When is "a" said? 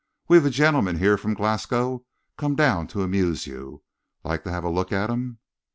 0.45-0.49, 4.63-4.67